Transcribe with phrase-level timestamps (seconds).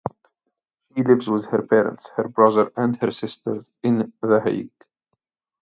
[0.79, 4.71] She lives with her parents, her brother and her sister in The Hague.